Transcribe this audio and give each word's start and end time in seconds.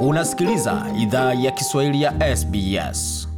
Unasikiliza 0.00 0.86
idhaa 0.98 1.34
ya 1.34 1.50
Kiswahili 1.50 2.02
ya 2.02 2.36
SBS. 2.36 3.28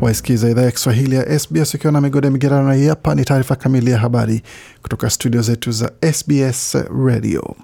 Waisikiza 0.00 0.50
idhaa 0.50 0.62
ya 0.62 0.70
Kiswahili 0.70 1.16
ya 1.16 1.38
SBS 1.38 1.74
ukiwa 1.74 1.92
na 1.92 2.00
migode 2.00 2.30
migerano. 2.30 2.72
Hii 2.72 2.86
hapa 2.88 3.14
ni 3.14 3.24
taarifa 3.24 3.56
kamili 3.56 3.90
ya 3.90 3.98
habari 3.98 4.42
kutoka 4.82 5.10
studio 5.10 5.42
zetu 5.42 5.72
za 5.72 5.92
SBS 6.12 6.76
Radio. 7.06 7.56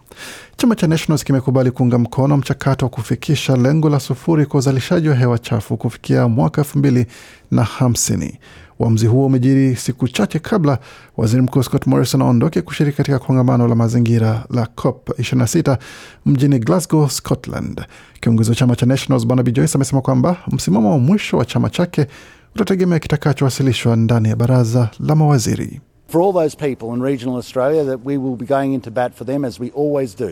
Chama 0.56 0.74
cha 0.76 0.86
Nationals 0.86 1.24
kimekubali 1.24 1.70
kuunga 1.70 1.98
mkono 1.98 2.36
mchakato 2.36 2.86
wa 2.86 2.90
kufikisha 2.90 3.56
lengo 3.56 3.90
la 3.90 4.00
sufuri 4.00 4.46
kwa 4.46 4.58
uzalishaji 4.58 5.08
wa 5.08 5.14
hewa 5.14 5.38
chafu 5.38 5.76
kufikia 5.76 6.28
mwaka 6.28 6.60
elfu 6.60 6.78
mbili 6.78 7.06
na 7.50 7.64
hamsini. 7.64 8.38
Uamuzi 8.78 9.06
huo 9.06 9.26
umejiri 9.26 9.76
siku 9.76 10.08
chache 10.08 10.38
kabla 10.38 10.78
waziri 11.16 11.42
mkuu 11.42 11.62
Scott 11.62 11.86
Morrison 11.86 12.22
aondoke 12.22 12.62
kushiriki 12.62 12.96
katika 12.96 13.18
kongamano 13.18 13.68
la 13.68 13.74
mazingira 13.74 14.44
la 14.50 14.66
COP 14.66 15.08
26 15.10 15.78
mjini 16.26 16.58
Glasgow, 16.58 17.08
Scotland. 17.08 17.84
Kiongozi 18.20 18.50
wa 18.50 18.56
chama 18.56 18.76
cha 18.76 18.86
Nationals 18.86 19.26
Barnaby 19.26 19.52
Joyce 19.52 19.72
amesema 19.74 20.00
kwamba 20.02 20.36
msimamo 20.52 20.90
wa 20.90 20.98
mwisho 20.98 21.36
wa 21.36 21.44
chama 21.44 21.70
chake 21.70 22.06
utategemea 22.54 22.98
kitakachowasilishwa 22.98 23.96
ndani 23.96 24.28
ya 24.28 24.36
baraza 24.36 24.90
la 25.00 25.14
mawaziri. 25.14 25.80
For 26.08 26.22
all 26.22 26.32
those 26.32 26.56
people 26.56 26.86
in 26.96 27.02
regional 27.02 27.36
Australia 27.36 27.84
that 27.84 28.00
we 28.04 28.16
will 28.16 28.36
be 28.36 28.46
going 28.46 28.74
into 28.74 28.90
bat 28.90 29.12
for 29.14 29.26
them 29.26 29.44
as 29.44 29.60
we 29.60 29.72
always 29.76 30.16
do. 30.16 30.30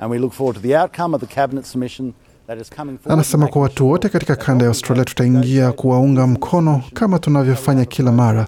And 0.00 0.10
we 0.10 0.18
look 0.18 0.32
forward 0.32 0.56
to 0.56 0.62
the 0.68 0.76
outcome 0.76 1.14
of 1.16 1.20
the 1.20 1.34
cabinet 1.34 1.64
submission 1.66 2.12
Anasema 3.08 3.46
kwa 3.48 3.62
watu 3.62 3.88
wote 3.88 4.08
katika 4.08 4.36
kanda 4.36 4.64
ya 4.64 4.68
Australia 4.68 5.04
tutaingia 5.04 5.72
kuwaunga 5.72 6.26
mkono 6.26 6.82
kama 6.94 7.18
tunavyofanya 7.18 7.84
kila 7.84 8.12
mara, 8.12 8.46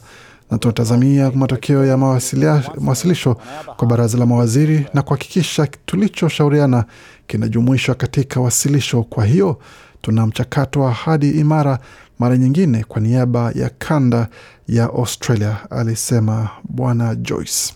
na 0.51 0.59
tunatazamia 0.59 1.31
matokeo 1.35 1.87
ya 1.87 1.97
mawasilisho 2.81 3.37
kwa 3.77 3.89
baraza 3.89 4.19
la 4.19 4.27
mawaziri 4.27 4.87
na 4.95 5.03
kuhakikisha 5.03 5.67
tulichoshauriana 5.87 6.85
kinajumuishwa 7.27 7.95
katika 7.95 8.41
wasilisho. 8.41 9.03
Kwa 9.03 9.25
hiyo 9.25 9.59
tuna 10.03 10.27
mchakato 10.27 10.81
wa 10.81 10.91
ahadi 10.91 11.31
imara 11.31 11.79
mara 12.19 12.37
nyingine 12.37 12.85
kwa 12.85 13.01
niaba 13.01 13.53
ya 13.55 13.71
kanda 13.79 14.29
ya 14.69 14.85
Australia, 14.85 15.57
alisema 15.71 16.49
Bwana 16.69 17.15
Joyce. 17.15 17.75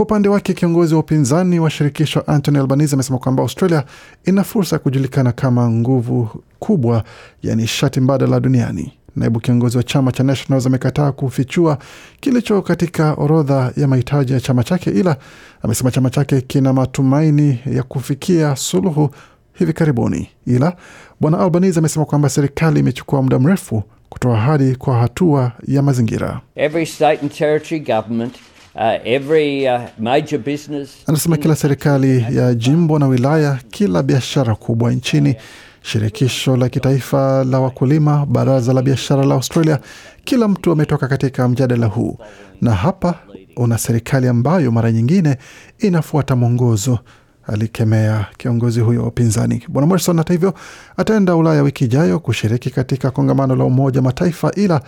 Kwa 0.00 0.04
upande 0.04 0.28
wake 0.28 0.54
kiongozi 0.54 0.94
wa 0.94 1.00
upinzani 1.00 1.60
wa 1.60 1.70
shirikisho 1.70 2.22
Anthony 2.26 2.58
Albanese 2.58 2.94
amesema 2.94 3.18
kwamba 3.18 3.42
Australia 3.42 3.84
ina 4.24 4.44
fursa 4.44 4.76
ya 4.76 4.80
kujulikana 4.80 5.32
kama 5.32 5.70
nguvu 5.70 6.42
kubwa 6.58 7.04
ya 7.42 7.54
nishati 7.56 8.00
mbadala 8.00 8.40
duniani. 8.40 8.92
Naibu 9.16 9.40
kiongozi 9.40 9.76
wa 9.76 9.82
chama 9.82 10.12
cha 10.12 10.22
Nationals 10.24 10.66
amekataa 10.66 11.12
kufichua 11.12 11.78
kilicho 12.20 12.62
katika 12.62 13.14
orodha 13.14 13.72
ya 13.76 13.88
mahitaji 13.88 14.32
ya 14.32 14.40
chama 14.40 14.64
chake, 14.64 14.90
ila 14.90 15.16
amesema 15.62 15.90
chama 15.90 16.10
chake 16.10 16.40
kina 16.40 16.72
matumaini 16.72 17.60
ya 17.66 17.82
kufikia 17.82 18.56
suluhu 18.56 19.10
hivi 19.52 19.72
karibuni. 19.72 20.28
Ila 20.46 20.76
bwana 21.20 21.38
Albanese 21.38 21.78
amesema 21.78 22.04
kwamba 22.04 22.28
serikali 22.28 22.80
imechukua 22.80 23.22
muda 23.22 23.38
mrefu 23.38 23.82
kutoa 24.08 24.38
ahadi 24.38 24.76
kwa 24.76 24.96
hatua 24.98 25.52
ya 25.68 25.82
mazingira. 25.82 26.40
Every 26.56 26.86
state 26.86 27.22
and 27.22 27.32
territory 27.32 27.80
government, 27.80 28.34
uh, 28.74 28.98
every 29.04 29.68
uh, 29.68 29.80
major 29.98 30.38
business. 30.38 30.90
Anasema 31.06 31.36
kila 31.36 31.56
serikali 31.56 32.26
ya 32.36 32.54
jimbo 32.54 32.98
na 32.98 33.06
wilaya, 33.06 33.58
kila 33.70 34.02
biashara 34.02 34.54
kubwa 34.54 34.92
nchini, 34.92 35.36
shirikisho 35.82 36.56
la 36.56 36.68
kitaifa 36.68 37.44
la 37.44 37.60
wakulima, 37.60 38.26
baraza 38.26 38.72
la 38.72 38.82
biashara 38.82 39.24
la 39.24 39.34
Australia, 39.34 39.78
kila 40.24 40.48
mtu 40.48 40.72
ametoka 40.72 41.08
katika 41.08 41.48
mjadala 41.48 41.86
huu, 41.86 42.18
na 42.60 42.74
hapa 42.74 43.14
una 43.56 43.78
serikali 43.78 44.28
ambayo 44.28 44.70
mara 44.72 44.92
nyingine 44.92 45.36
inafuata 45.78 46.36
mwongozo, 46.36 46.98
alikemea 47.46 48.26
kiongozi 48.38 48.80
huyo 48.80 49.02
wa 49.02 49.08
upinzani. 49.08 49.62
Bwana 49.68 49.86
Morrison 49.86 50.16
hata 50.18 50.32
hivyo 50.32 50.54
ataenda 50.96 51.36
Ulaya 51.36 51.62
wiki 51.62 51.84
ijayo 51.84 52.18
kushiriki 52.18 52.70
katika 52.70 53.10
kongamano 53.10 53.56
la 53.56 53.64
Umoja 53.64 54.02
Mataifa, 54.02 54.52
ila 54.56 54.80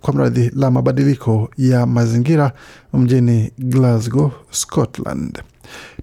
kwa 0.00 0.14
mradhi 0.14 0.50
la 0.54 0.70
mabadiliko 0.70 1.50
ya 1.58 1.86
mazingira 1.86 2.52
mjini 2.92 3.52
Glasgow, 3.58 4.30
Scotland. 4.50 5.42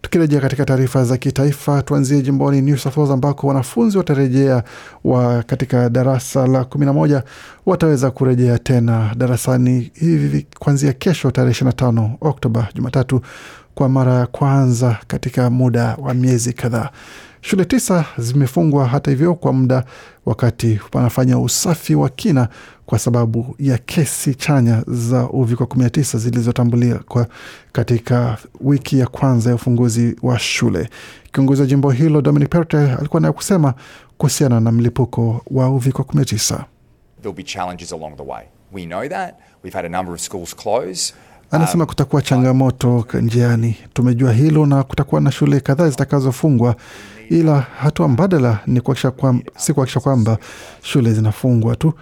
Tukirejea 0.01 0.41
katika 0.41 0.65
taarifa 0.65 1.03
za 1.03 1.17
kitaifa, 1.17 1.81
tuanzie 1.81 2.21
jimboni 2.21 2.61
New 2.61 2.77
South 2.77 2.97
Wales 2.97 3.11
ambako 3.13 3.47
wanafunzi 3.47 3.97
watarejea 3.97 4.63
wa 5.03 5.43
katika 5.43 5.89
darasa 5.89 6.47
la 6.47 6.61
11 6.63 7.21
wataweza 7.65 8.11
kurejea 8.11 8.59
tena 8.59 9.13
darasani 9.17 9.91
hivi 9.93 10.47
kuanzia 10.59 10.93
kesho 10.93 11.31
tarehe 11.31 11.63
25 11.65 12.09
Oktoba, 12.21 12.67
Jumatatu, 12.75 13.21
kwa 13.75 13.89
mara 13.89 14.13
ya 14.13 14.27
kwanza 14.27 14.97
katika 15.07 15.49
muda 15.49 15.95
wa 16.01 16.13
miezi 16.13 16.53
kadhaa. 16.53 16.89
Shule 17.41 17.65
tisa 17.65 18.05
zimefungwa 18.17 18.87
hata 18.87 19.11
hivyo 19.11 19.35
kwa 19.35 19.53
muda, 19.53 19.83
wakati 20.25 20.79
wanafanya 20.93 21.39
usafi 21.39 21.95
wa 21.95 22.09
kina 22.09 22.47
kwa 22.85 22.99
sababu 22.99 23.55
ya 23.59 23.77
kesi 23.77 24.35
chanya 24.35 24.83
za 24.87 25.29
uviko 25.29 25.63
19 25.63 26.17
zilizotambuliwa 26.17 26.99
katika 27.71 28.37
wiki 28.61 28.99
ya 28.99 29.07
kwanza 29.07 29.49
ya 29.49 29.55
ufunguzi 29.55 30.15
wa 30.23 30.39
shule. 30.39 30.89
Kiongozi 31.31 31.61
wa 31.61 31.67
jimbo 31.67 31.91
hilo 31.91 32.21
Dominic 32.21 32.49
Perrottet 32.49 32.99
alikuwa 32.99 33.21
nayo 33.21 33.33
kusema 33.33 33.73
kuhusiana 34.17 34.59
na 34.59 34.71
mlipuko 34.71 35.41
wa 35.51 35.69
uviko 35.69 36.01
19. 36.03 36.63
Anasema 41.51 41.85
kutakuwa 41.85 42.21
changamoto 42.21 43.05
njiani, 43.21 43.77
tumejua 43.93 44.33
hilo, 44.33 44.65
na 44.65 44.83
kutakuwa 44.83 45.21
na 45.21 45.31
shule 45.31 45.59
kadhaa 45.59 45.89
zitakazofungwa, 45.89 46.75
ila 47.29 47.59
hatua 47.79 48.07
mbadala 48.07 48.59
ni 48.67 48.81
kuhakikisha 48.81 49.11
kwamba, 49.11 49.43
si 49.57 49.73
kuhakikisha 49.73 49.99
kwamba 49.99 50.37
shule 50.81 51.13
zinafungwa 51.13 51.75
tu. 51.75 51.93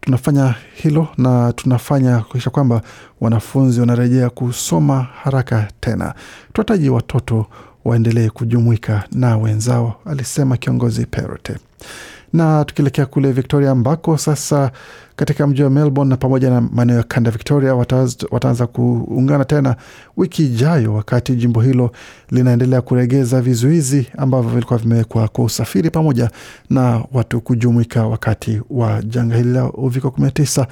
Tunafanya 0.00 0.54
hilo 0.74 1.08
na 1.18 1.52
tunafanya 1.52 2.10
kuhakikisha 2.16 2.50
kwamba 2.50 2.82
wanafunzi 3.20 3.80
wanarejea 3.80 4.30
kusoma 4.30 5.02
haraka 5.22 5.68
tena. 5.80 6.14
Tunahitaji 6.52 6.90
watoto 6.90 7.46
waendelee 7.84 8.28
kujumuika 8.28 9.04
na 9.12 9.36
wenzao, 9.36 9.94
alisema 10.06 10.56
kiongozi 10.56 11.06
Perote. 11.06 11.56
Na 12.32 12.64
tukielekea 12.64 13.06
kule 13.06 13.32
Victoria 13.32 13.70
ambako 13.70 14.18
sasa 14.18 14.70
katika 15.16 15.46
mji 15.46 15.62
wa 15.62 15.70
Melbourne 15.70 16.10
na 16.10 16.16
pamoja 16.16 16.50
na 16.50 16.60
maeneo 16.60 16.96
ya 16.96 17.02
kanda 17.02 17.30
Victoria 17.30 17.74
wataanza 18.30 18.66
kuungana 18.66 19.44
tena 19.44 19.76
wiki 20.16 20.44
ijayo, 20.46 20.94
wakati 20.94 21.34
jimbo 21.36 21.60
hilo 21.60 21.90
linaendelea 22.30 22.80
kuregeza 22.80 23.40
vizuizi 23.40 24.06
ambavyo 24.18 24.50
vilikuwa 24.50 24.78
vimewekwa 24.78 25.28
kwa 25.28 25.44
usafiri 25.44 25.90
pamoja 25.90 26.30
na 26.70 27.04
watu 27.12 27.40
kujumuika 27.40 28.06
wakati 28.06 28.62
wa 28.70 29.02
janga 29.02 29.36
hili 29.36 29.52
la 29.52 29.72
uviko 29.72 30.08
19. 30.08 30.66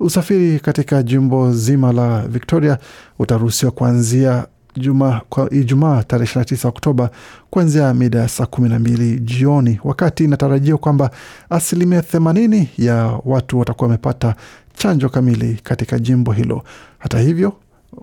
Usafiri 0.00 0.60
katika 0.60 1.02
jimbo 1.02 1.52
zima 1.52 1.92
la 1.92 2.22
Victoria 2.28 2.78
utaruhusiwa 3.18 3.72
kuanzia 3.72 4.46
Juma, 4.76 5.20
kwa 5.28 5.50
Ijumaa 5.50 6.02
tarehe 6.02 6.40
29 6.40 6.68
Oktoba 6.68 7.10
kuanzia 7.50 7.94
mida 7.94 8.18
ya 8.18 8.28
saa 8.28 8.44
12 8.44 9.18
jioni, 9.18 9.80
wakati 9.84 10.24
inatarajiwa 10.24 10.78
kwamba 10.78 11.10
asilimia 11.50 12.00
80 12.00 12.66
ya 12.78 13.20
watu 13.24 13.58
watakuwa 13.58 13.86
wamepata 13.88 14.34
chanjo 14.74 15.08
kamili 15.08 15.60
katika 15.62 15.98
jimbo 15.98 16.32
hilo. 16.32 16.62
Hata 16.98 17.18
hivyo, 17.18 17.52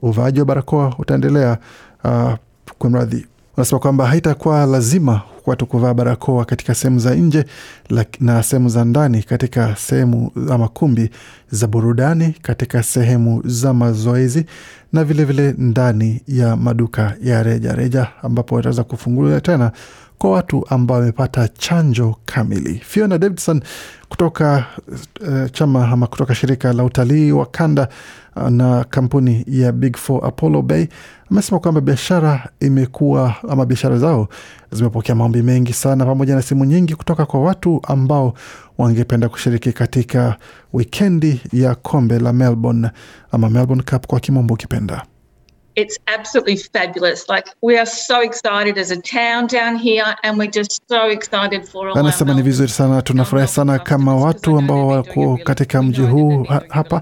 uvaaji 0.01 0.39
wa 0.39 0.45
barakoa 0.45 0.95
utaendelea. 0.99 1.57
Uh, 2.03 2.33
kwa 2.77 2.89
mradhi 2.89 3.25
unasema 3.57 3.79
kwamba 3.79 4.07
haitakuwa 4.07 4.65
lazima 4.65 5.21
watu 5.45 5.65
kuvaa 5.65 5.93
barakoa 5.93 6.45
katika 6.45 6.75
sehemu 6.75 6.99
za 6.99 7.15
nje 7.15 7.45
na 8.19 8.43
sehemu 8.43 8.69
za 8.69 8.85
ndani, 8.85 9.23
katika 9.23 9.75
sehemu 9.75 10.31
ama 10.51 10.67
kumbi 10.67 11.09
za 11.51 11.67
burudani, 11.67 12.35
katika 12.41 12.83
sehemu 12.83 13.41
za 13.45 13.73
mazoezi 13.73 14.45
na 14.93 15.03
vilevile 15.03 15.51
vile 15.51 15.63
ndani 15.69 16.21
ya 16.27 16.55
maduka 16.55 17.15
ya 17.23 17.43
rejareja 17.43 17.73
reja, 17.75 18.07
ambapo 18.23 18.55
wataweza 18.55 18.83
kufunguliwa 18.83 19.41
tena 19.41 19.71
kwa 20.17 20.31
watu 20.31 20.65
ambao 20.69 20.97
wamepata 20.97 21.47
chanjo 21.47 22.15
kamili. 22.25 22.81
Fiona 22.85 23.17
Davidson 23.17 23.61
kutoka 24.09 24.65
uh, 25.21 25.51
chama 25.51 25.87
ama 25.87 26.07
kutoka 26.07 26.35
shirika 26.35 26.73
la 26.73 26.83
utalii 26.83 27.31
wa 27.31 27.45
kanda 27.45 27.87
na 28.49 28.83
kampuni 28.83 29.45
ya 29.47 29.71
Big 29.71 29.97
Four 29.97 30.25
Apollo 30.25 30.61
Bay 30.61 30.87
amesema 31.31 31.59
kwamba 31.59 31.81
biashara 31.81 32.49
imekuwa 32.59 33.35
ama 33.49 33.65
biashara 33.65 33.97
zao 33.97 34.27
zimepokea 34.71 35.15
maombi 35.15 35.41
mengi 35.41 35.73
sana, 35.73 36.05
pamoja 36.05 36.35
na 36.35 36.41
simu 36.41 36.65
nyingi 36.65 36.95
kutoka 36.95 37.25
kwa 37.25 37.41
watu 37.41 37.81
ambao 37.87 38.33
wangependa 38.77 39.29
kushiriki 39.29 39.73
katika 39.73 40.37
wikendi 40.73 41.41
ya 41.53 41.75
kombe 41.75 42.19
la 42.19 42.33
Melbourne 42.33 42.89
ama 43.31 43.49
Melbourne 43.49 43.83
Cup 43.83 44.07
kwa 44.07 44.19
kimombo 44.19 44.53
ukipenda. 44.53 45.05
it's 45.75 45.97
absolutely 46.07 46.55
fabulous. 46.57 47.29
Like 47.29 47.47
we 47.61 47.77
are 47.77 47.85
so 47.85 48.21
excited 48.21 48.77
as 48.77 48.91
a 48.91 49.01
town 49.01 49.47
down 49.47 49.75
here, 49.75 50.15
and 50.23 50.37
we're 50.37 50.51
just 50.51 50.81
so 50.87 51.07
excited 51.09 51.67
for 51.67 51.89
all. 51.89 51.97
Anasema 51.97 52.33
ni 52.33 52.41
vizuri 52.41 52.69
sana, 52.69 53.01
tunafurahi 53.01 53.47
sana 53.47 53.79
kama 53.79 54.15
watu 54.15 54.57
ambao 54.57 54.87
wako 54.87 55.39
katika 55.43 55.83
mji 55.83 56.01
huu 56.01 56.43
hapa 56.69 57.01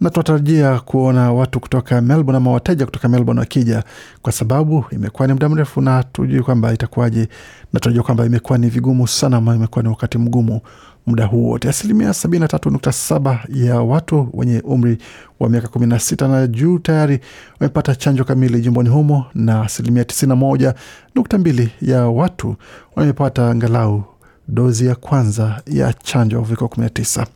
na 0.00 0.10
tunatarajia 0.10 0.80
kuona 0.80 1.32
watu 1.32 1.60
kutoka 1.60 2.00
Melbourne 2.00 2.36
ama 2.36 2.50
wateja 2.52 2.86
kutoka 2.86 3.08
Melbourne 3.08 3.40
wakija, 3.40 3.84
kwa 4.22 4.32
sababu 4.32 4.84
imekuwa 4.90 5.26
ni 5.28 5.32
muda 5.34 5.48
mrefu 5.48 5.80
na 5.80 6.02
tujui 6.02 6.42
kwamba 6.42 6.72
itakuwaje, 6.72 7.28
na 7.72 7.80
tunajua 7.80 8.04
kwamba 8.04 8.26
imekuwa 8.26 8.58
ni 8.58 8.68
vigumu 8.68 9.08
sana, 9.08 9.36
ama 9.36 9.54
imekuwa 9.56 9.82
ni 9.82 9.88
wakati 9.88 10.18
mgumu 10.18 10.60
muda 11.06 11.26
huu 11.26 11.48
wote. 11.48 11.68
Asilimia 11.68 12.08
73.7 12.10 13.38
ya 13.66 13.80
watu 13.80 14.28
wenye 14.32 14.60
umri 14.64 14.98
wa 15.40 15.48
miaka 15.48 15.68
16 15.68 16.28
na 16.28 16.46
juu 16.46 16.78
tayari 16.78 17.20
wamepata 17.60 17.94
chanjo 17.94 18.24
kamili 18.24 18.60
jimboni 18.60 18.88
humo, 18.88 19.24
na 19.34 19.62
asilimia 19.62 20.02
91.2 20.02 21.68
ya 21.82 22.06
watu 22.08 22.56
wamepata 22.96 23.50
angalau 23.50 24.04
dozi 24.48 24.86
ya 24.86 24.94
kwanza 24.94 25.62
ya 25.66 25.92
chanjo 25.92 26.36
ya 26.36 26.42
uviko 26.42 26.64
19. 26.64 27.26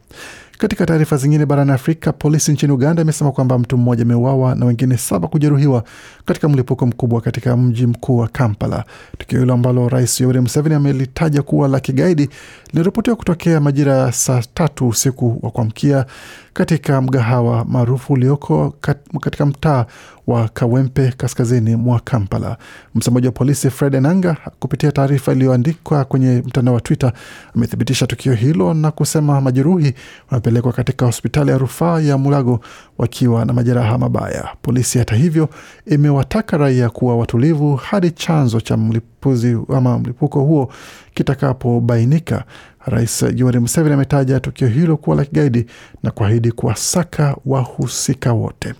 Katika 0.62 0.86
taarifa 0.86 1.16
zingine 1.16 1.46
barani 1.46 1.70
Afrika, 1.72 2.12
polisi 2.12 2.52
nchini 2.52 2.72
Uganda 2.72 3.02
imesema 3.02 3.32
kwamba 3.32 3.58
mtu 3.58 3.78
mmoja 3.78 4.02
ameuawa 4.02 4.54
na 4.54 4.66
wengine 4.66 4.96
saba 4.96 5.28
kujeruhiwa 5.28 5.84
katika 6.24 6.48
mlipuko 6.48 6.86
mkubwa 6.86 7.20
katika 7.20 7.56
mji 7.56 7.86
mkuu 7.86 8.18
wa 8.18 8.28
Kampala. 8.28 8.84
Tukio 9.18 9.40
hilo 9.40 9.54
ambalo 9.54 9.88
Rais 9.88 10.20
Yoweri 10.20 10.40
Museveni 10.40 10.74
amelitaja 10.74 11.42
kuwa 11.42 11.68
la 11.68 11.80
kigaidi 11.80 12.28
linaripotiwa 12.72 13.16
kutokea 13.16 13.60
majira 13.60 13.94
ya 13.96 14.12
saa 14.12 14.42
tatu 14.54 14.88
usiku 14.88 15.38
wa 15.42 15.50
kuamkia 15.50 16.06
katika 16.52 17.00
mgahawa 17.02 17.64
maarufu 17.64 18.12
ulioko 18.12 18.74
katika 19.20 19.46
mtaa 19.46 19.86
wa 20.26 20.48
Kawempe 20.48 21.12
kaskazini 21.16 21.76
mwa 21.76 22.00
Kampala. 22.00 22.56
Msemaji 22.94 23.26
wa 23.26 23.32
polisi 23.32 23.70
Fred 23.70 23.94
Enanga 23.94 24.36
kupitia 24.58 24.92
taarifa 24.92 25.32
iliyoandikwa 25.32 26.04
kwenye 26.04 26.42
mtandao 26.46 26.74
wa 26.74 26.80
Twitter 26.80 27.12
amethibitisha 27.56 28.06
tukio 28.06 28.32
hilo 28.34 28.74
na 28.74 28.90
kusema 28.90 29.40
majeruhi 29.40 29.94
wamepelekwa 30.30 30.72
katika 30.72 31.06
hospitali 31.06 31.50
ya 31.50 31.58
rufaa 31.58 32.00
ya 32.00 32.18
Mulago 32.18 32.60
wakiwa 32.98 33.44
na 33.44 33.52
majeraha 33.52 33.98
mabaya. 33.98 34.48
Polisi 34.62 34.98
hata 34.98 35.14
hivyo 35.16 35.48
imewataka 35.86 36.56
raia 36.56 36.90
kuwa 36.90 37.16
watulivu 37.16 37.76
hadi 37.76 38.10
chanzo 38.10 38.60
cha 38.60 38.76
mlipuzi 38.76 39.58
ama 39.74 39.98
mlipuko 39.98 40.40
huo 40.40 40.72
kitakapobainika. 41.14 42.44
Rais 42.86 43.24
Yoweri 43.36 43.58
Museveni 43.58 43.94
ametaja 43.94 44.40
tukio 44.40 44.68
hilo 44.68 44.96
kuwa 44.96 45.16
la 45.16 45.24
kigaidi 45.24 45.66
na 46.02 46.10
kuahidi 46.10 46.52
kuwasaka 46.52 47.36
wahusika 47.46 48.32
wote. 48.32 48.74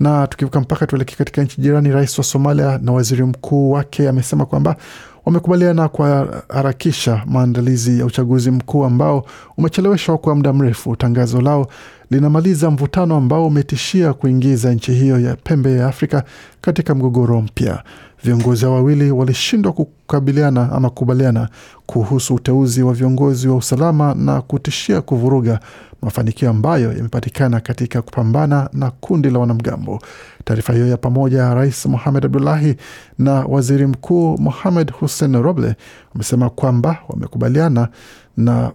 Na 0.00 0.26
tukivuka 0.26 0.60
mpaka 0.60 0.86
tuelekee 0.86 1.14
katika 1.16 1.42
nchi 1.42 1.60
jirani, 1.60 1.92
rais 1.92 2.18
wa 2.18 2.24
Somalia 2.24 2.78
na 2.82 2.92
waziri 2.92 3.24
mkuu 3.24 3.70
wake 3.70 4.08
amesema 4.08 4.46
kwamba 4.46 4.76
wamekubaliana 5.24 5.88
kuharakisha 5.88 7.22
maandalizi 7.26 7.98
ya 7.98 8.06
uchaguzi 8.06 8.50
mkuu 8.50 8.84
ambao 8.84 9.26
umecheleweshwa 9.56 10.18
kwa 10.18 10.34
muda 10.34 10.52
mrefu. 10.52 10.96
Tangazo 10.96 11.40
lao 11.40 11.66
linamaliza 12.10 12.70
mvutano 12.70 13.16
ambao 13.16 13.46
umetishia 13.46 14.12
kuingiza 14.12 14.74
nchi 14.74 14.92
hiyo 14.92 15.20
ya 15.20 15.36
pembe 15.36 15.72
ya 15.76 15.86
Afrika 15.86 16.24
katika 16.60 16.94
mgogoro 16.94 17.40
mpya. 17.40 17.82
Viongozi 18.24 18.64
hao 18.64 18.74
wawili 18.74 19.10
walishindwa 19.10 19.72
kukabiliana 19.72 20.72
ama 20.72 20.88
kukubaliana 20.88 21.48
kuhusu 21.86 22.34
uteuzi 22.34 22.82
wa 22.82 22.92
viongozi 22.94 23.48
wa 23.48 23.56
usalama 23.56 24.14
na 24.14 24.40
kutishia 24.42 25.00
kuvuruga 25.00 25.60
mafanikio 26.02 26.50
ambayo 26.50 26.92
yamepatikana 26.92 27.60
katika 27.60 28.02
kupambana 28.02 28.70
na 28.72 28.90
kundi 28.90 29.30
la 29.30 29.38
wanamgambo. 29.38 30.00
Taarifa 30.44 30.72
hiyo 30.72 30.86
ya 30.88 30.96
pamoja 30.96 31.54
Rais 31.54 31.86
Mohamed 31.86 32.24
Abdullahi 32.24 32.76
na 33.18 33.32
Waziri 33.32 33.86
Mkuu 33.86 34.38
Mohamed 34.38 34.92
Hussein 34.92 35.42
Roble 35.42 35.74
wamesema 36.14 36.50
kwamba 36.50 36.98
wamekubaliana 37.08 37.88
na 38.36 38.72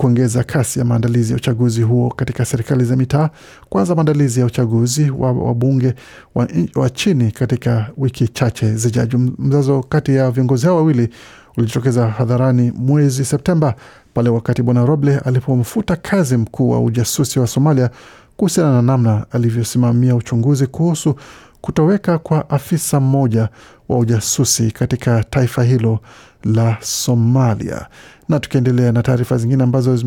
kuongeza 0.00 0.44
kasi 0.44 0.78
ya 0.78 0.84
maandalizi 0.84 1.32
ya 1.32 1.36
uchaguzi 1.36 1.82
huo 1.82 2.08
katika 2.10 2.44
serikali 2.44 2.84
za 2.84 2.96
mitaa, 2.96 3.30
kwanza 3.68 3.94
maandalizi 3.94 4.40
ya 4.40 4.46
uchaguzi 4.46 5.10
wa 5.10 5.32
wabunge 5.32 5.94
wa, 6.34 6.48
wa 6.74 6.90
chini 6.90 7.30
katika 7.32 7.90
wiki 7.96 8.28
chache 8.28 8.74
zijazo. 8.74 9.18
Mzozo 9.18 9.82
kati 9.82 10.14
ya 10.14 10.30
viongozi 10.30 10.66
hao 10.66 10.76
wawili 10.76 11.08
ulijitokeza 11.56 12.06
hadharani 12.08 12.72
mwezi 12.76 13.24
Septemba 13.24 13.74
pale 14.14 14.30
wakati 14.30 14.62
Bwana 14.62 14.84
Roble 14.86 15.18
alipomfuta 15.18 15.96
kazi 15.96 16.36
mkuu 16.36 16.70
wa 16.70 16.80
ujasusi 16.80 17.38
wa 17.40 17.46
Somalia 17.46 17.90
kuhusiana 18.36 18.72
na 18.72 18.82
namna 18.82 19.26
alivyosimamia 19.30 20.14
uchunguzi 20.16 20.66
kuhusu 20.66 21.14
kutoweka 21.60 22.18
kwa 22.18 22.50
afisa 22.50 23.00
mmoja 23.00 23.48
wa 23.88 23.98
ujasusi 23.98 24.70
katika 24.70 25.24
taifa 25.24 25.62
hilo 25.64 26.00
la 26.44 26.76
Somalia. 26.80 27.86
Na 28.28 28.40
tukiendelea 28.40 28.92
na 28.92 29.02
taarifa 29.02 29.36
zingine 29.38 29.62
ambazo 29.62 29.98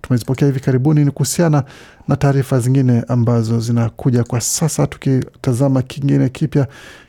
tumezipokea 0.00 0.48
hivi 0.48 0.60
karibuni, 0.60 1.04
ni 1.04 1.10
kuhusiana 1.10 1.64
na 2.08 2.16
taarifa 2.16 2.60
zingine 2.60 3.04
ambazo 3.08 3.60
zinakuja 3.60 4.24
kwa 4.24 4.40
sasa, 4.40 4.86
tukitazama 4.86 5.82
kingine 5.82 6.28
kipya 6.28 6.66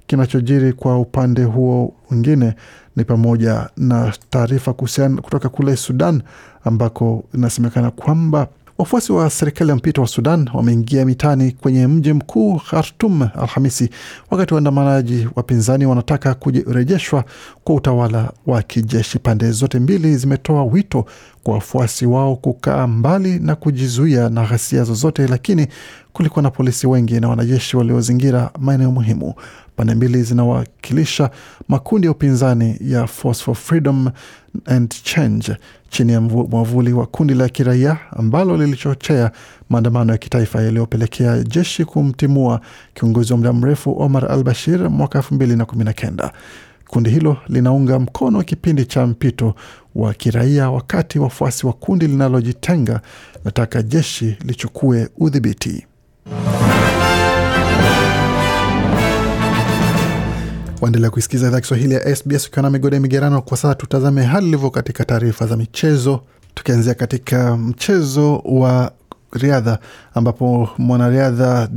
kinachojiri 0.08 0.74
kwa 0.74 1.00
upande 1.00 1.44
huo 1.44 1.94
mwingine 2.10 2.56
ni 2.96 3.04
pamoja 3.04 3.70
na 3.78 4.14
taarifa 4.30 4.74
kuhusiana 4.74 5.22
kutoka 5.22 5.50
kule 5.50 5.76
Sudan 5.78 6.22
ambako 6.64 7.24
inasemekana 7.34 7.92
kwamba 7.92 8.48
wafuasi 8.82 9.12
wa 9.12 9.30
serikali 9.30 9.70
ya 9.70 9.76
mpito 9.76 10.02
wa 10.02 10.08
Sudan 10.08 10.50
wameingia 10.54 11.06
mitani 11.06 11.52
kwenye 11.52 11.88
mji 11.88 12.14
mkuu 12.14 12.56
Khartum 12.70 13.22
Alhamisi, 13.22 13.90
wakati 14.32 14.54
waandamanaji 14.54 15.28
wapinzani 15.36 15.86
wanataka 15.86 16.34
kurejeshwa 16.34 17.26
kwa 17.64 17.76
utawala 17.76 18.32
wa 18.48 18.62
kijeshi. 18.64 19.20
Pande 19.20 19.52
zote 19.52 19.80
mbili 19.80 20.18
zimetoa 20.18 20.64
wito 20.64 21.06
kwa 21.44 21.54
wafuasi 21.54 22.06
wao 22.06 22.36
kukaa 22.36 22.88
mbali 22.88 23.40
na 23.40 23.56
kujizuia 23.56 24.30
na 24.30 24.46
ghasia 24.46 24.84
zozote, 24.84 25.28
lakini 25.28 25.68
kulikuwa 26.14 26.44
na 26.44 26.52
polisi 26.52 26.88
wengi 26.88 27.20
na 27.20 27.30
wanajeshi 27.30 27.78
waliozingira 27.78 28.52
maeneo 28.60 28.92
muhimu. 28.92 29.34
Pande 29.82 29.96
mbili 29.96 30.24
zinawakilisha 30.24 31.30
makundi 31.68 32.08
ya 32.08 32.12
upinzani 32.12 32.78
ya 32.82 33.08
Force 33.08 33.44
for 33.44 33.56
Freedom 33.56 34.10
and 34.66 34.94
Change 35.04 35.56
chini 35.90 36.12
ya 36.12 36.22
mwavuli 36.22 36.94
wa 36.94 37.06
kundi 37.06 37.34
la 37.34 37.50
kiraia 37.50 37.98
ambalo 38.18 38.58
lilichochea 38.58 39.32
maandamano 39.70 40.12
ya 40.12 40.18
kitaifa 40.18 40.62
yaliyopelekea 40.62 41.44
jeshi 41.44 41.86
kumtimua 41.86 42.62
kiongozi 42.94 43.34
wa 43.34 43.38
muda 43.38 43.54
mrefu 43.54 44.02
Omar 44.02 44.32
al 44.32 44.44
Bashir 44.44 44.90
mwaka 44.90 45.20
elfu 45.20 45.34
mbili 45.36 45.56
na 45.56 45.66
kumi 45.66 45.84
na 45.84 45.94
kenda. 45.94 46.32
Kundi 46.88 47.10
hilo 47.10 47.38
linaunga 47.48 48.00
mkono 48.00 48.44
kipindi 48.44 48.86
cha 48.86 49.08
mpito 49.08 49.56
wa 49.96 50.14
kiraia, 50.14 50.70
wakati 50.72 51.20
wafuasi 51.20 51.68
wa 51.68 51.74
kundi 51.74 52.08
linalojitenga 52.08 53.02
nataka 53.46 53.82
jeshi 53.82 54.38
lichukue 54.46 55.10
udhibiti. 55.18 55.86
Waendelea 60.82 61.10
kuisikiza 61.10 61.48
idhaa 61.48 61.62
Kiswahili 61.62 61.94
ya 61.94 62.16
SBS 62.16 62.48
ukiwa 62.48 62.64
na 62.64 62.70
migode 62.70 63.00
migerano. 63.00 63.42
Kwa 63.42 63.58
sasa 63.58 63.76
tutazame 63.76 64.24
hali 64.24 64.48
ilivyo 64.48 64.70
katika 64.70 65.06
taarifa 65.06 65.48
za 65.48 65.58
michezo, 65.58 66.22
tukianzia 66.54 66.94
katika 66.94 67.58
mchezo 67.58 68.38
wa 68.38 68.92
riadha 69.32 69.80
ambapo 70.14 70.70
mwanariadha 70.78 71.68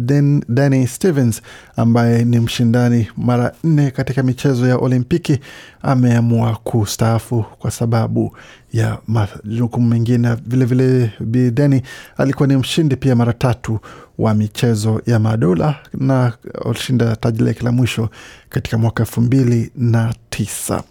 Danny 0.49 0.87
Stevens 0.87 1.42
ambaye 1.76 2.25
ni 2.25 2.40
mshindani 2.40 3.08
mara 3.16 3.52
nne 3.64 3.90
katika 3.90 4.23
michezo 4.23 4.66
ya 4.68 4.76
Olimpiki 4.76 5.38
ameamua 5.82 6.56
kustaafu 6.64 7.44
kwa 7.58 7.70
sababu 7.70 8.37
ya 8.73 8.99
majukumu 9.06 9.88
mengine. 9.88 10.34
Vilevile 10.46 11.11
Bi 11.20 11.50
Danny 11.50 11.82
alikuwa 12.16 12.49
ni 12.49 12.56
mshindi 12.56 12.96
pia 12.96 13.16
mara 13.16 13.32
tatu 13.32 13.78
wa 14.18 14.34
michezo 14.34 15.02
ya 15.06 15.18
madola 15.18 15.75
na 15.94 16.32
alishinda 16.64 17.16
taji 17.16 17.42
lake 17.42 17.64
la 17.64 17.73
mwisho 17.73 18.08
katika 18.49 18.78
mwaka 18.78 19.02
elfu 19.02 19.20
mbili 19.20 19.70
na 19.76 20.14
tisa. 20.37 20.83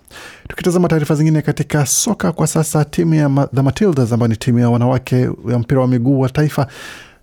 Tukitazama 0.47 0.87
taarifa 0.87 1.15
zingine 1.15 1.41
katika 1.41 1.85
soka 1.85 2.31
kwa 2.31 2.47
sasa, 2.47 2.85
timu 2.85 3.13
ya 3.13 3.47
The 3.55 3.61
Matildas 3.61 4.11
ambayo 4.13 4.27
ni 4.27 4.37
timu 4.37 4.59
ya 4.59 4.69
wanawake 4.69 5.15
ya 5.49 5.59
mpira 5.59 5.81
wa 5.81 5.87
miguu 5.87 6.19
wa 6.19 6.29
taifa 6.29 6.67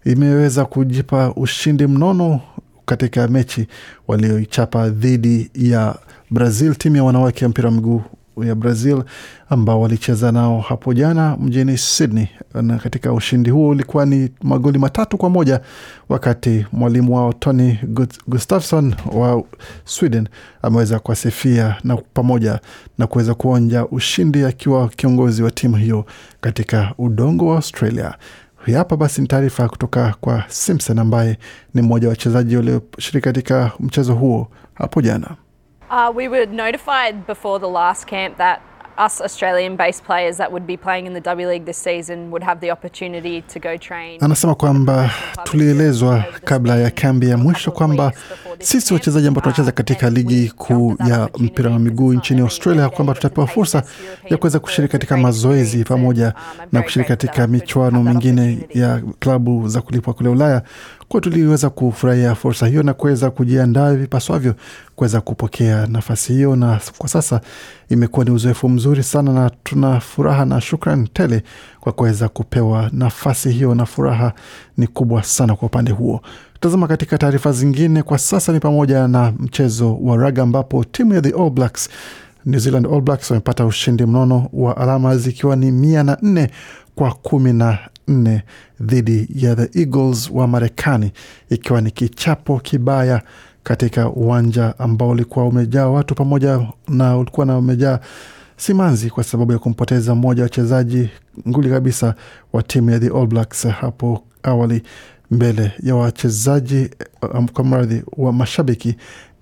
imeweza 0.05 0.65
kujipa 0.65 1.33
ushindi 1.37 1.87
mnono 1.87 2.41
katika 2.87 3.29
mechi 3.29 3.67
walioichapa 4.09 4.89
dhidi 4.89 5.50
ya 5.55 5.97
Brazil, 6.31 6.75
timu 6.75 6.97
ya 6.97 7.05
wanawake 7.05 7.45
ya 7.45 7.49
mpira 7.49 7.69
wa 7.69 7.75
miguu 7.75 8.03
ya 8.44 8.54
Brazil 8.54 9.02
ambao 9.49 9.80
walicheza 9.80 10.32
nao 10.32 10.60
hapo 10.60 10.94
jana 10.94 11.37
mjini 11.37 11.78
Sydney, 11.78 12.28
na 12.62 12.78
katika 12.78 13.12
ushindi 13.12 13.50
huo 13.50 13.68
ulikuwa 13.68 14.06
ni 14.06 14.28
magoli 14.42 14.78
matatu 14.78 15.16
kwa 15.18 15.30
moja 15.30 15.60
wakati 16.08 16.66
mwalimu 16.72 17.16
wao 17.16 17.32
Tony 17.32 17.78
Gustafsson 18.26 18.94
wa 19.12 19.42
Sweden 19.84 20.28
ameweza 20.62 20.99
kuwasifia 20.99 21.76
na 21.84 21.96
pamoja 21.96 22.60
na 22.99 23.06
kuweza 23.06 23.34
kuonja 23.34 23.87
ushindi 23.87 24.44
akiwa 24.44 24.88
kiongozi 24.88 25.42
wa 25.42 25.50
timu 25.50 25.76
hiyo 25.76 26.04
katika 26.40 26.94
udongo 26.99 27.46
wa 27.46 27.56
Australia. 27.56 28.14
Hapa 28.75 28.96
basi 28.96 29.20
ni 29.20 29.26
taarifa 29.26 29.68
kutoka 29.68 30.14
kwa 30.20 30.44
Simpson 30.49 30.99
ambaye 30.99 31.38
ni 31.75 31.82
mmoja 31.82 32.06
wa 32.08 32.10
wachezaji 32.10 32.56
walioshiriki 32.56 33.25
katika 33.25 33.72
mchezo 33.80 34.14
huo 34.14 34.49
hapo 34.75 35.02
jana. 35.02 35.37
Uh, 35.90 36.12
we 36.14 36.28
were 36.28 36.47
notified 36.47 37.26
before 37.26 37.59
the 37.59 37.68
last 37.68 38.06
camp 38.06 38.37
that 38.38 38.62
us 38.99 39.20
Australian 39.20 39.76
based 39.76 40.04
players 40.04 40.37
that 40.37 40.52
would 40.52 40.66
be 40.66 40.76
playing 40.76 41.06
in 41.06 41.14
the 41.14 41.20
W 41.20 41.49
League 41.49 41.64
this 41.64 41.78
season 41.78 42.30
would 42.30 42.42
have 42.44 42.61
the 42.61 42.70
opportunity 42.70 43.42
to 43.42 43.59
go 43.59 43.76
train. 43.76 44.20
Anasema 44.20 44.54
kwamba 44.54 45.11
tulielezwa 45.44 46.25
kabla 46.44 46.76
ya 46.76 46.90
kambi 46.90 47.28
ya 47.30 47.37
mwisho 47.37 47.70
kwamba 47.73 48.12
sisi 48.59 48.94
wachezaji 48.94 49.26
ambao 49.28 49.42
tunacheza 49.42 49.73
katika 49.73 50.11
ligi 50.11 50.50
kuu 50.50 50.97
ya 51.09 51.28
mpira 51.38 51.70
wa 51.70 51.78
miguu 51.78 52.12
nchini 52.12 52.40
Australia 52.40 52.88
kwamba 52.88 53.14
tutapewa 53.14 53.47
fursa 53.47 53.82
ya 54.30 54.37
kuweza 54.37 54.59
kushiriki 54.59 54.92
katika 54.92 55.16
mazoezi 55.16 55.85
pamoja 55.85 56.35
na 56.73 56.82
kushiriki 56.82 57.09
katika 57.09 57.47
michuano 57.47 58.02
mingine 58.02 58.59
ya 58.75 59.02
klabu 59.18 59.68
za 59.68 59.80
kulipwa 59.82 60.14
kule 60.14 60.28
Ulaya. 60.28 60.62
Kwa 61.12 61.21
tuliweza 61.21 61.71
kufurahia 61.71 62.35
fursa 62.35 62.67
hiyo 62.67 62.83
na 62.83 62.95
kuweza 62.95 63.31
kujiandaa 63.31 63.95
vipaswavyo 63.95 64.55
kuweza 64.97 65.21
kupokea 65.21 65.87
nafasi 65.87 66.33
hiyo, 66.33 66.57
na 66.57 66.81
kwa 66.99 67.09
sasa 67.09 67.40
imekuwa 67.88 68.25
ni 68.25 68.31
uzoefu 68.31 68.69
mzuri 68.69 69.02
sana, 69.02 69.33
na 69.33 69.50
tuna 69.64 70.00
furaha 70.00 70.45
na 70.45 70.61
shukran 70.61 71.07
tele 71.12 71.43
kwa 71.81 71.93
kuweza 71.93 72.29
kupewa 72.29 72.90
nafasi 72.93 73.50
hiyo, 73.50 73.75
na 73.75 73.87
furaha 73.87 74.33
ni 74.76 74.87
kubwa 74.87 75.23
sana 75.23 75.57
kwa 75.57 75.67
upande 75.67 75.93
huo. 75.93 76.21
Tazama 76.61 76.88
katika 76.88 77.19
taarifa 77.19 77.52
zingine 77.52 78.02
kwa 78.02 78.19
sasa 78.19 78.52
ni 78.52 78.61
pamoja 78.61 79.09
na 79.09 79.33
mchezo 79.38 79.97
wa 79.97 80.17
raga 80.17 80.43
ambapo 80.43 80.85
timu 80.85 81.14
ya 81.14 81.21
the 81.21 81.31
All 81.43 81.50
Blacks 81.50 81.88
New 82.47 82.61
Zealand 82.61 82.87
All 82.87 83.00
Blacks 83.00 83.31
wamepata 83.31 83.67
ushindi 83.67 84.07
mnono 84.07 84.49
wa 84.52 84.76
alama 84.76 85.17
zikiwa 85.17 85.57
ni 85.57 85.73
mia 85.73 86.02
na 86.02 86.19
nne 86.23 86.50
kwa 86.95 87.12
kumi 87.14 87.52
na 87.52 87.79
nne 88.11 88.43
dhidi 88.81 89.29
ya 89.35 89.57
the 89.57 89.81
Eagles 89.81 90.31
wa 90.31 90.47
Marekani, 90.49 91.12
ikiwa 91.50 91.81
ni 91.81 91.90
kichapo 91.90 92.59
kibaya 92.61 93.23
katika 93.62 94.09
uwanja 94.11 94.75
ambao 94.79 95.09
ulikuwa 95.09 95.47
umejaa 95.47 95.87
watu 95.88 96.14
pamoja 96.14 96.61
na 96.88 97.17
ulikuwa 97.19 97.47
na 97.47 97.59
umejaa 97.59 97.99
simanzi 98.57 99.11
kwa 99.11 99.25
sababu 99.25 99.52
ya 99.52 99.59
kumpoteza 99.59 100.14
mmoja 100.14 100.43
wachezaji 100.43 101.09
nguli 101.49 101.71
kabisa 101.71 102.14
wa 102.52 102.62
timu 102.62 102.90
ya 102.90 102.99
the 103.00 103.07
All 103.09 103.26
Blacks 103.26 103.67
hapo 103.67 104.25
awali 104.43 104.83
mbele 105.31 105.73
ya 105.83 105.95
wachezaji 105.97 106.90
um, 107.35 107.49
kwa 107.49 107.64
mradhi 107.64 108.02
wa 108.17 108.33
mashabiki 108.33 108.97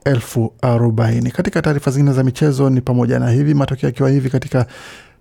elfu 0.04 0.52
arobaini. 0.62 1.30
Katika 1.30 1.62
taarifa 1.62 1.90
zingine 1.90 2.12
za 2.12 2.24
michezo 2.24 2.70
ni 2.70 2.80
pamoja 2.80 3.18
na 3.18 3.30
hivi 3.30 3.54
matokeo 3.54 3.88
yakiwa 3.88 4.10
hivi 4.10 4.30
katika 4.30 4.66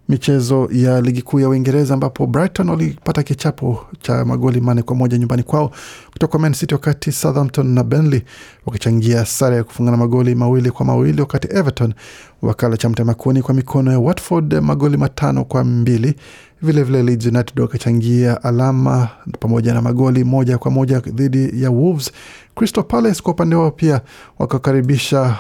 michezo 0.10 0.70
ya 0.72 1.02
ligi 1.02 1.22
kuu 1.22 1.40
ya 1.40 1.50
Uingereza 1.50 1.94
ambapo 1.94 2.28
Brighton 2.28 2.70
walipata 2.70 3.24
kichapo 3.24 3.86
cha 4.02 4.26
magoli 4.26 4.62
manne 4.62 4.82
kwa 4.82 4.96
moja 4.96 5.18
nyumbani 5.18 5.44
kwao 5.44 5.72
kutoka 6.12 6.38
Man 6.40 6.54
City, 6.54 6.74
wakati 6.74 7.12
Southampton 7.12 7.68
na 7.68 7.84
Burnley 7.84 8.22
wakichangia 8.66 9.26
sare 9.26 9.56
ya 9.56 9.64
kufungana 9.64 9.98
magoli 9.98 10.36
mawili 10.36 10.72
kwa 10.72 10.86
mawili, 10.86 11.22
wakati 11.22 11.48
Everton 11.58 11.94
wakala 12.42 12.78
cha 12.78 12.90
mtemakuni 12.90 13.42
kwa 13.42 13.54
mikono 13.54 13.92
ya 13.92 14.00
Watford 14.00 14.54
magoli 14.54 14.98
matano 14.98 15.44
kwa 15.46 15.64
mbili. 15.64 16.16
Vilevile 16.62 17.04
Leeds 17.04 17.26
United 17.26 17.60
wakachangia 17.60 18.44
alama 18.44 19.10
pamoja 19.40 19.74
na 19.74 19.82
magoli 19.82 20.24
moja 20.24 20.58
kwa 20.58 20.72
moja 20.72 21.00
dhidi 21.00 21.64
ya 21.64 21.70
Wolves. 21.72 22.12
Crystal 22.56 22.84
Palace 22.84 23.22
kwa 23.22 23.34
upande 23.34 23.56
wao 23.56 23.72
pia 23.72 24.02
wakakaribisha 24.40 25.38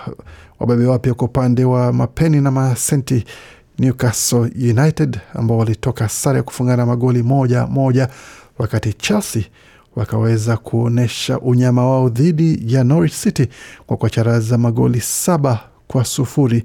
wababe 0.60 0.86
wapya 0.86 1.14
kwa 1.14 1.28
upande 1.28 1.66
wa 1.66 1.94
mapeni 1.94 2.42
na 2.42 2.52
masenti 2.52 3.24
Newcastle 3.80 4.52
United 4.72 5.20
ambao 5.34 5.58
walitoka 5.58 6.10
sare 6.10 6.38
ya 6.38 6.44
kufungana 6.44 6.86
magoli 6.86 7.24
moja 7.24 7.68
moja, 7.68 8.08
wakati 8.58 8.94
Chelsea 8.94 9.44
wakaweza 9.96 10.58
kuonyesha 10.58 11.40
unyama 11.40 11.90
wao 11.90 12.10
dhidi 12.10 12.74
ya 12.74 12.84
Norwich 12.84 13.14
City 13.14 13.48
kwa 13.88 13.98
kuwacharaza 13.98 14.58
magoli 14.58 15.02
saba 15.02 15.60
kwa 15.88 16.06
sufuri 16.06 16.64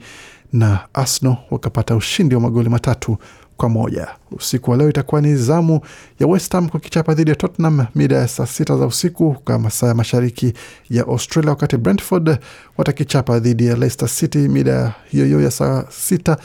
na 0.52 0.78
Arsenal 0.94 1.36
wakapata 1.50 1.96
ushindi 1.96 2.34
wa 2.34 2.40
magoli 2.40 2.68
matatu 2.68 3.16
kwa 3.56 3.68
moja. 3.68 4.08
Usiku 4.30 4.70
wa 4.70 4.76
leo 4.76 4.88
itakuwa 4.88 5.20
ni 5.20 5.36
zamu 5.36 5.80
ya 6.20 6.26
West 6.26 6.52
Ham 6.52 6.68
kukichapa 6.68 7.14
dhidi 7.14 7.30
ya 7.30 7.36
Tottenham 7.36 7.86
mida 7.94 8.16
ya 8.16 8.28
saa 8.28 8.46
sita 8.46 8.76
za 8.76 8.86
usiku 8.86 9.34
kwa 9.44 9.58
masaa 9.58 9.86
ya 9.86 9.94
mashariki 9.94 10.52
ya 10.90 11.02
Australia, 11.06 11.50
wakati 11.50 11.76
Brentford 11.76 12.38
watakichapa 12.78 13.38
dhidi 13.38 13.66
ya 13.66 13.76
Leicester 13.76 14.08
City 14.08 14.38
mida 14.38 14.92
hiyo 15.10 15.24
hiyo 15.24 15.40
ya 15.42 15.50
saa 15.50 15.84
sita 15.90 16.36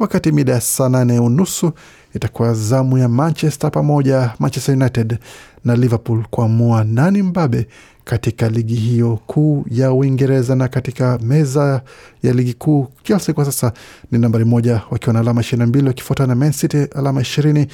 wakati 0.00 0.32
mida 0.32 0.52
ya 0.52 0.60
saa 0.60 0.88
nane 0.88 1.18
unusu 1.20 1.72
itakuwa 2.14 2.54
zamu 2.54 2.98
ya 2.98 3.08
Manchester 3.08 3.70
pamoja 3.70 4.30
Manchester 4.38 4.74
United 4.74 5.18
na 5.64 5.76
Liverpool 5.76 6.24
kuamua 6.30 6.84
nani 6.84 7.22
mbabe 7.22 7.66
katika 8.04 8.48
ligi 8.48 8.74
hiyo 8.74 9.18
kuu 9.26 9.64
ya 9.70 9.92
Uingereza. 9.92 10.54
Na 10.56 10.68
katika 10.68 11.18
meza 11.22 11.82
ya 12.22 12.32
ligi 12.32 12.54
kuu, 12.54 12.88
Chelsea 13.02 13.34
kwa 13.34 13.44
sasa 13.44 13.72
ni 14.10 14.18
nambari 14.18 14.44
moja 14.44 14.82
wakiwa 14.90 15.12
na 15.12 15.20
alama 15.20 15.40
ishirini 15.40 15.60
na 15.60 15.66
mbili 15.66 15.86
wakifuatana 15.88 16.26
na 16.26 16.34
Man 16.34 16.52
City 16.52 16.76
alama 16.76 17.20
ishirini 17.20 17.66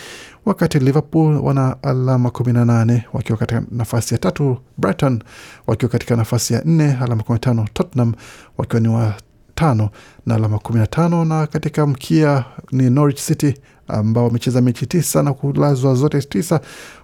wakati 0.47 0.79
Liverpool 0.79 1.35
wana 1.43 1.77
alama 1.83 2.31
kumi 2.31 2.53
na 2.53 2.65
nane 2.65 3.05
wakiwa 3.13 3.39
katika 3.39 3.63
nafasi 3.71 4.15
ya 4.15 4.19
tatu, 4.19 4.57
Brighton 4.79 5.23
wakiwa 5.67 5.89
katika 5.89 6.17
nafasi 6.17 6.55
ya 6.55 6.63
nne 6.65 6.85
alama 7.03 7.23
kumi 7.23 7.35
na 7.35 7.39
tano 7.39 7.67
Tottenham 7.73 8.13
wakiwa 8.59 8.81
ni 8.81 8.89
wa 8.89 9.15
tano 9.57 9.91
na 10.27 10.35
alama 10.35 10.59
kumi 10.59 10.79
na 10.79 10.87
tano 10.87 11.25
na 11.25 11.47
katika 11.47 11.87
mkia 11.87 12.45
ni 12.73 12.91
Norwich 12.91 13.21
City 13.21 13.55
ambao 13.89 14.25
wamecheza 14.25 14.61
mechi 14.61 14.87
tisa 14.87 15.23
na 15.23 15.33
kulazwa 15.35 15.95
zote 15.95 16.23
tisa, 16.23 16.61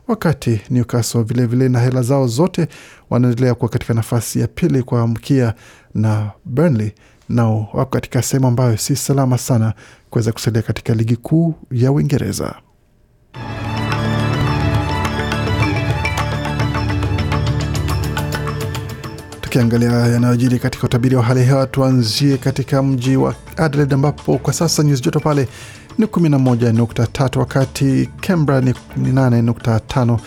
wakati 0.09 0.61
Newcastle 0.71 1.23
vilevile 1.23 1.69
na 1.69 1.81
hela 1.81 2.03
zao 2.03 2.27
zote 2.27 2.69
wanaendelea 3.11 3.55
kuwa 3.55 3.69
katika 3.69 3.95
nafasi 3.95 4.41
ya 4.41 4.47
pili 4.47 4.83
kwa 4.83 5.07
mkia, 5.07 5.55
na 5.95 6.31
Burnley 6.45 6.93
nao 7.29 7.69
wako 7.73 7.91
katika 7.91 8.23
sehemu 8.23 8.47
ambayo 8.49 8.77
si 8.77 8.97
salama 8.97 9.39
sana 9.39 9.75
kuweza 10.11 10.33
kusalia 10.33 10.63
katika 10.63 10.95
ligi 10.95 11.17
kuu 11.17 11.55
ya 11.71 11.93
Uingereza. 11.93 12.55
Tukiangalia 19.53 19.93
yanayojiri 19.93 20.59
katika 20.59 20.85
utabiri 20.87 21.17
wa 21.17 21.23
hali 21.23 21.41
ya 21.41 21.47
hewa, 21.47 21.67
tuanzie 21.67 22.37
katika 22.39 22.83
mji 22.83 23.17
wa 23.17 23.35
Adelaide 23.57 23.95
ambapo 23.95 24.39
kwa 24.39 24.53
sasa 24.53 24.83
nyuzi 24.83 25.03
joto 25.03 25.21
pale 25.21 25.49
ni 25.99 26.07
11.3, 26.07 27.39
wakati 27.39 28.09
Canberra 28.21 28.61
ni 28.61 28.73
8.5, 29.13 30.19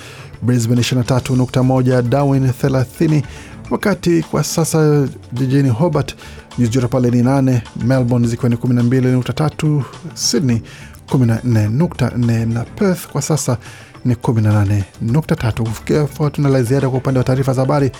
Brisbane 0.41 0.81
23.1, 0.81 2.01
Darwin 2.01 2.47
30, 2.47 3.23
wakati 3.69 4.23
kwa 4.23 4.43
sasa 4.43 5.07
jijini 5.33 5.69
Hobart 5.69 6.15
nyuzi 6.59 6.71
joto 6.71 6.87
pale 6.87 7.11
ni 7.11 7.23
8, 7.23 7.61
Melbourne 7.85 8.27
zikiwa 8.27 8.49
ni 8.49 8.55
12.3, 8.55 9.83
Sydney 10.13 10.61
14.4 11.07 12.53
na 12.53 12.63
Perth 12.63 13.07
kwa 13.07 13.21
sasa 13.21 13.57
ni 14.05 14.13
18.3. 14.13 15.63
Kufikia 15.63 16.29
tuna 16.31 16.49
la 16.49 16.63
ziada 16.63 16.89
kwa 16.89 16.97
upande 16.97 17.17
wa 17.17 17.23
taarifa 17.23 17.53
za 17.53 17.61
habari. 17.61 17.91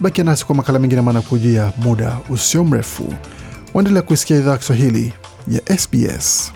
Bakia 0.00 0.24
nasi 0.24 0.46
kwa 0.46 0.54
makala 0.54 0.78
mengine 0.78 1.00
maana 1.00 1.20
kujia 1.20 1.72
muda 1.76 2.18
usio 2.30 2.64
mrefu. 2.64 3.14
Waendelea 3.74 4.02
kuisikia 4.02 4.36
idhaa 4.36 4.50
ya 4.52 4.58
Kiswahili 4.58 5.12
ya 5.48 5.78
SBS. 5.78 6.52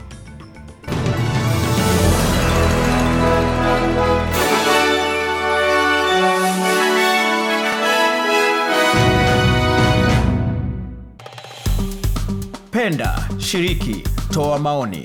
Penda, 12.71 13.29
shiriki, 13.39 14.05
toa 14.31 14.59
maoni. 14.59 15.05